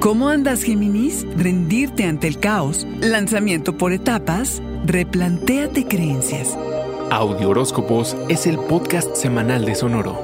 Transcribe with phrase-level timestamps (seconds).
[0.00, 1.26] ¿Cómo andas, Géminis?
[1.36, 6.56] Rendirte ante el caos, lanzamiento por etapas, replantéate creencias.
[7.10, 10.16] Audio Horóscopos es el podcast semanal de Sonoro.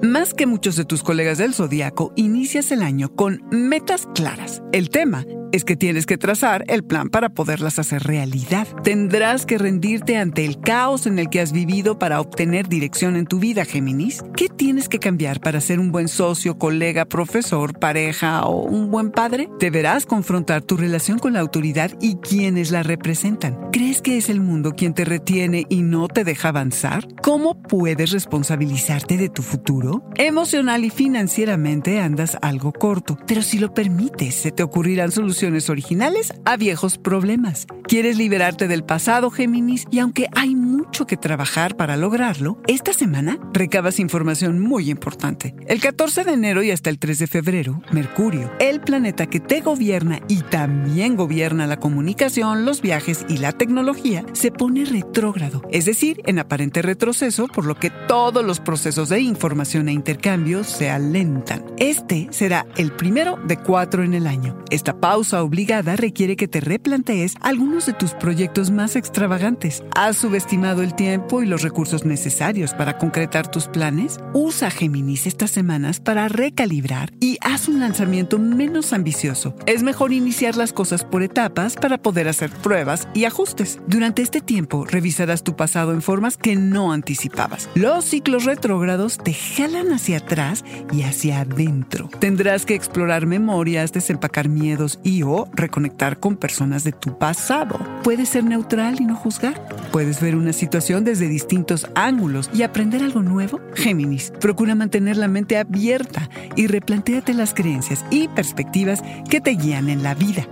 [0.00, 4.62] Más que muchos de tus colegas del zodiaco, inicias el año con metas claras.
[4.72, 8.66] El tema es que tienes que trazar el plan para poderlas hacer realidad.
[8.84, 13.26] Tendrás que rendirte ante el caos en el que has vivido para obtener dirección en
[13.26, 14.22] tu vida, Géminis.
[14.36, 19.10] ¿Qué tienes que cambiar para ser un buen socio, colega, profesor, pareja o un buen
[19.10, 19.48] padre?
[19.58, 23.70] Deberás confrontar tu relación con la autoridad y quienes la representan.
[23.72, 27.06] ¿Crees que es el mundo quien te retiene y no te deja avanzar?
[27.22, 30.04] ¿Cómo puedes responsabilizarte de tu futuro?
[30.16, 35.37] Emocional y financieramente andas algo corto, pero si lo permites, se te ocurrirán soluciones
[35.70, 37.66] originales a viejos problemas.
[37.84, 39.86] ¿Quieres liberarte del pasado, Géminis?
[39.90, 40.54] Y aunque hay
[40.88, 45.54] mucho que trabajar para lograrlo, esta semana recabas información muy importante.
[45.66, 49.60] El 14 de enero y hasta el 3 de febrero, Mercurio, el planeta que te
[49.60, 55.84] gobierna y también gobierna la comunicación, los viajes y la tecnología, se pone retrógrado, es
[55.84, 60.88] decir, en aparente retroceso, por lo que todos los procesos de información e intercambio se
[60.88, 61.66] alentan.
[61.76, 64.64] Este será el primero de cuatro en el año.
[64.70, 69.82] Esta pausa obligada requiere que te replantees algunos de tus proyectos más extravagantes.
[69.94, 74.18] ¿Has subestimado el tiempo y los recursos necesarios para concretar tus planes?
[74.32, 79.54] Usa Géminis estas semanas para recalibrar y haz un lanzamiento menos ambicioso.
[79.66, 83.80] Es mejor iniciar las cosas por etapas para poder hacer pruebas y ajustes.
[83.86, 87.68] Durante este tiempo revisarás tu pasado en formas que no anticipabas.
[87.74, 92.10] Los ciclos retrógrados te jalan hacia atrás y hacia adentro.
[92.18, 97.78] Tendrás que explorar memorias, desempacar miedos y o reconectar con personas de tu pasado.
[98.02, 99.60] Puedes ser neutral y no juzgar.
[99.92, 103.60] Puedes ver una desde distintos ángulos y aprender algo nuevo.
[103.74, 109.88] Géminis, procura mantener la mente abierta y replantéate las creencias y perspectivas que te guían
[109.88, 110.46] en la vida.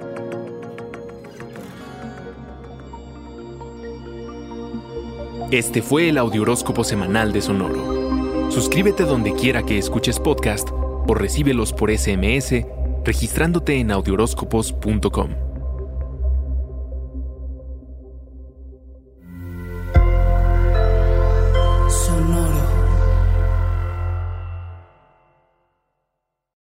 [5.50, 8.50] Este fue el Audioróscopo Semanal de Sonoro.
[8.50, 12.64] Suscríbete donde quiera que escuches podcast o recíbelos por SMS
[13.04, 15.55] registrándote en audioróscopos.com.